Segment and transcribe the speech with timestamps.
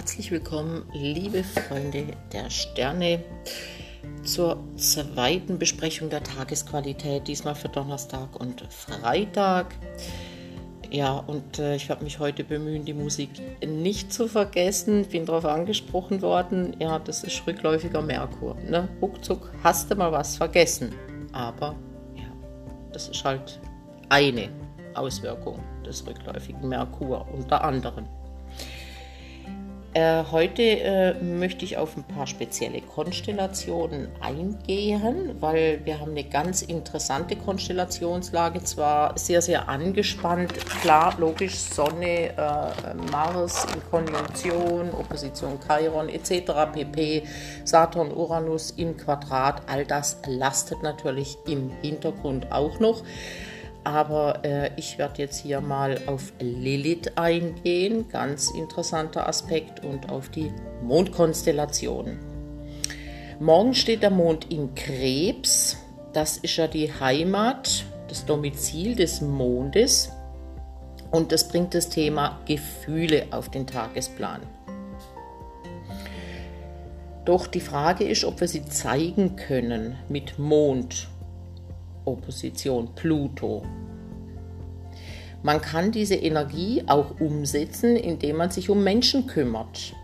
[0.00, 3.22] Herzlich willkommen, liebe Freunde der Sterne,
[4.24, 9.74] zur zweiten Besprechung der Tagesqualität, diesmal für Donnerstag und Freitag.
[10.90, 13.28] Ja, und äh, ich werde mich heute bemühen, die Musik
[13.62, 15.04] nicht zu vergessen.
[15.04, 16.74] Bin darauf angesprochen worden.
[16.78, 18.56] Ja, das ist rückläufiger Merkur.
[18.66, 18.88] Ne?
[19.02, 20.94] Ruckzuck hast du mal was vergessen.
[21.32, 21.76] Aber
[22.16, 22.32] ja,
[22.94, 23.60] das ist halt
[24.08, 24.48] eine
[24.94, 28.06] Auswirkung des rückläufigen Merkur unter anderem.
[29.92, 36.22] Äh, heute äh, möchte ich auf ein paar spezielle Konstellationen eingehen, weil wir haben eine
[36.22, 45.58] ganz interessante Konstellationslage, zwar sehr, sehr angespannt, klar, logisch, Sonne, äh, Mars in Konjunktion, Opposition
[45.66, 47.24] Chiron etc., pp,
[47.64, 53.02] Saturn, Uranus im Quadrat, all das lastet natürlich im Hintergrund auch noch.
[53.84, 60.28] Aber äh, ich werde jetzt hier mal auf Lilith eingehen, ganz interessanter Aspekt, und auf
[60.28, 62.18] die Mondkonstellation.
[63.38, 65.78] Morgen steht der Mond im Krebs.
[66.12, 70.10] Das ist ja die Heimat, das Domizil des Mondes.
[71.10, 74.42] Und das bringt das Thema Gefühle auf den Tagesplan.
[77.24, 81.08] Doch die Frage ist, ob wir sie zeigen können mit Mond
[82.10, 83.62] Opposition Pluto.
[85.42, 89.94] Man kann diese Energie auch umsetzen, indem man sich um Menschen kümmert.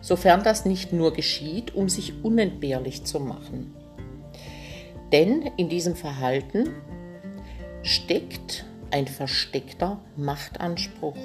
[0.00, 3.74] Sofern das nicht nur geschieht, um sich unentbehrlich zu machen.
[5.12, 6.70] Denn in diesem Verhalten
[7.82, 11.16] steckt ein versteckter Machtanspruch,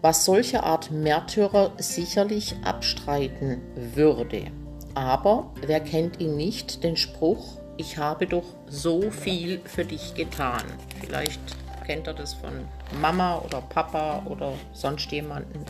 [0.00, 3.60] was solche Art Märtyrer sicherlich abstreiten
[3.94, 4.52] würde.
[4.94, 10.62] Aber wer kennt ihn nicht, den Spruch, ich habe doch so viel für dich getan.
[11.00, 11.40] Vielleicht
[11.86, 12.52] kennt ihr das von
[13.00, 15.64] Mama oder Papa oder sonst jemanden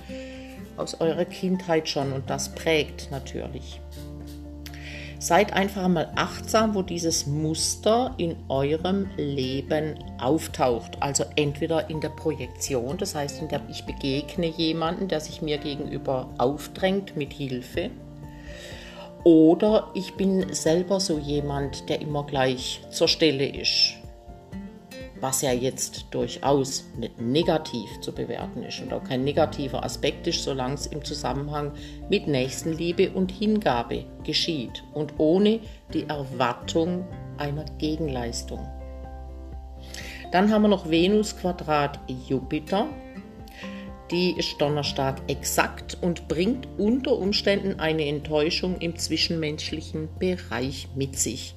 [0.76, 3.80] aus eurer Kindheit schon und das prägt natürlich.
[5.18, 10.96] Seid einfach mal achtsam, wo dieses Muster in eurem Leben auftaucht.
[10.98, 13.40] Also entweder in der Projektion, das heißt,
[13.70, 17.90] ich begegne jemanden, der sich mir gegenüber aufdrängt mit Hilfe
[19.24, 23.94] oder ich bin selber so jemand, der immer gleich zur Stelle ist.
[25.20, 30.42] Was ja jetzt durchaus nicht negativ zu bewerten ist und auch kein negativer Aspekt ist,
[30.42, 31.70] solange es im Zusammenhang
[32.10, 35.60] mit Nächstenliebe und Hingabe geschieht und ohne
[35.94, 37.06] die Erwartung
[37.38, 38.66] einer Gegenleistung.
[40.32, 42.88] Dann haben wir noch Venus Quadrat Jupiter
[44.12, 51.54] die ist Donnerstag exakt und bringt unter Umständen eine Enttäuschung im zwischenmenschlichen Bereich mit sich.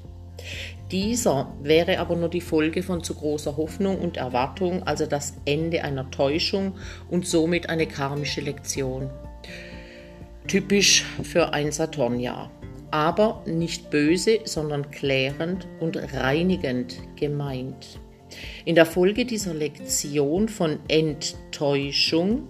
[0.91, 5.83] Dieser wäre aber nur die Folge von zu großer Hoffnung und Erwartung, also das Ende
[5.83, 6.75] einer Täuschung
[7.09, 9.09] und somit eine karmische Lektion.
[10.47, 12.51] Typisch für ein Saturnjahr.
[12.91, 17.99] Aber nicht böse, sondern klärend und reinigend gemeint.
[18.66, 22.47] In der Folge dieser Lektion von Enttäuschung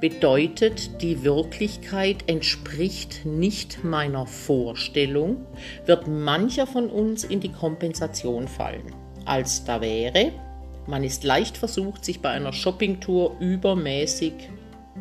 [0.00, 5.44] bedeutet, die Wirklichkeit entspricht nicht meiner Vorstellung,
[5.86, 8.94] wird mancher von uns in die Kompensation fallen.
[9.26, 10.32] Als da wäre,
[10.86, 14.32] man ist leicht versucht, sich bei einer Shoppingtour übermäßig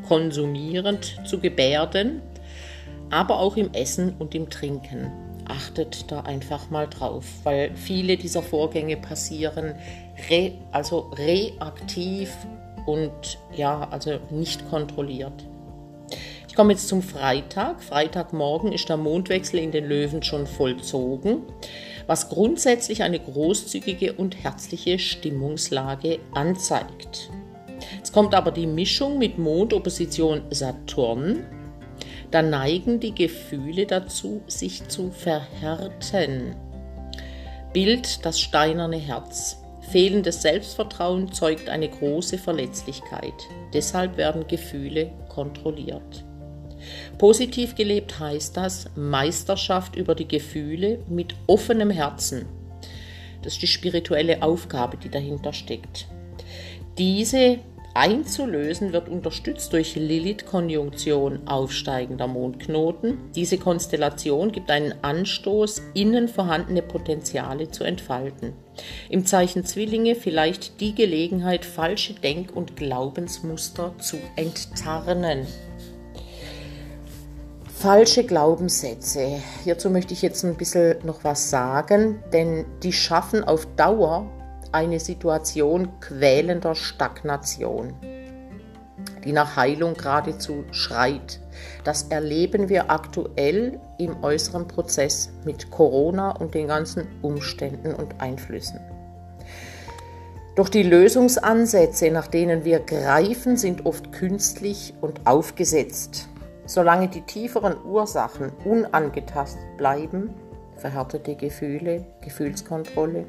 [0.07, 2.22] konsumierend zu gebärden,
[3.09, 8.41] aber auch im Essen und im Trinken achtet da einfach mal drauf, weil viele dieser
[8.41, 9.75] Vorgänge passieren
[10.29, 12.35] re, also reaktiv
[12.85, 15.45] und ja, also nicht kontrolliert.
[16.47, 17.81] Ich komme jetzt zum Freitag.
[17.83, 21.43] Freitagmorgen ist der Mondwechsel in den Löwen schon vollzogen,
[22.07, 27.29] was grundsätzlich eine großzügige und herzliche Stimmungslage anzeigt.
[27.95, 31.45] Jetzt kommt aber die Mischung mit Mondopposition Saturn
[32.31, 36.56] da neigen die Gefühle dazu, sich zu verhärten.
[37.73, 39.62] Bild das steinerne Herz.
[39.91, 43.33] Fehlendes Selbstvertrauen zeugt eine große Verletzlichkeit.
[43.74, 46.24] Deshalb werden Gefühle kontrolliert.
[47.18, 52.45] Positiv gelebt heißt das Meisterschaft über die Gefühle mit offenem Herzen.
[53.42, 56.07] Das ist die spirituelle Aufgabe, die dahinter steckt.
[56.98, 57.59] Diese
[57.94, 63.18] einzulösen wird unterstützt durch Lilith-Konjunktion aufsteigender Mondknoten.
[63.36, 68.53] Diese Konstellation gibt einen Anstoß, innen vorhandene Potenziale zu entfalten.
[69.09, 75.45] Im Zeichen Zwillinge vielleicht die Gelegenheit, falsche Denk- und Glaubensmuster zu enttarnen.
[77.80, 79.39] Falsche Glaubenssätze.
[79.63, 84.30] Hierzu möchte ich jetzt ein bisschen noch was sagen, denn die schaffen auf Dauer
[84.71, 87.94] eine Situation quälender Stagnation.
[89.24, 91.39] die nach Heilung geradezu schreit.
[91.83, 98.80] Das erleben wir aktuell im äußeren Prozess mit Corona und den ganzen Umständen und Einflüssen.
[100.56, 106.27] Doch die Lösungsansätze, nach denen wir greifen, sind oft künstlich und aufgesetzt.
[106.65, 110.33] Solange die tieferen Ursachen unangetastet bleiben,
[110.75, 113.25] verhärtete Gefühle, Gefühlskontrolle,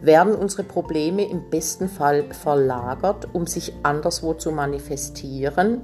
[0.00, 5.82] werden unsere Probleme im besten Fall verlagert, um sich anderswo zu manifestieren.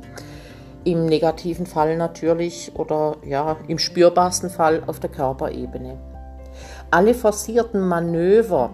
[0.85, 5.99] Im negativen Fall natürlich oder ja, im spürbarsten Fall auf der Körperebene.
[6.91, 8.71] Alle forcierten Manöver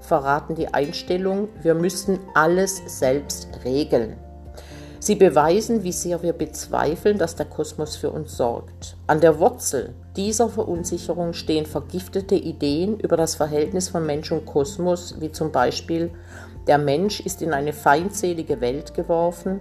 [0.00, 4.16] verraten die Einstellung, wir müssen alles selbst regeln.
[5.02, 8.96] Sie beweisen, wie sehr wir bezweifeln, dass der Kosmos für uns sorgt.
[9.08, 15.16] An der Wurzel dieser Verunsicherung stehen vergiftete Ideen über das Verhältnis von Mensch und Kosmos,
[15.18, 16.12] wie zum Beispiel,
[16.68, 19.58] der Mensch ist in eine feindselige Welt geworfen.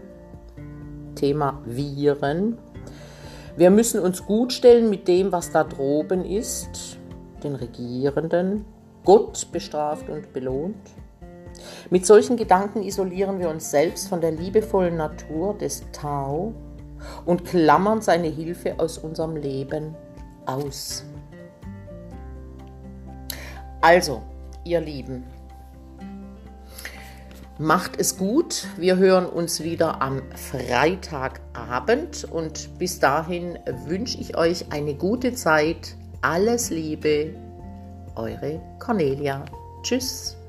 [1.16, 2.60] Thema Viren.
[3.58, 7.00] Wir müssen uns gut stellen mit dem, was da droben ist,
[7.44, 8.64] den Regierenden.
[9.06, 10.92] Gott bestraft und belohnt.
[11.90, 16.54] Mit solchen Gedanken isolieren wir uns selbst von der liebevollen Natur des Tao
[17.26, 19.96] und klammern seine Hilfe aus unserem Leben
[20.46, 21.04] aus.
[23.82, 24.22] Also,
[24.64, 25.24] ihr Lieben,
[27.58, 28.68] macht es gut.
[28.78, 35.96] Wir hören uns wieder am Freitagabend und bis dahin wünsche ich euch eine gute Zeit.
[36.22, 37.36] Alles Liebe,
[38.16, 39.46] eure Cornelia.
[39.84, 40.41] Tschüss.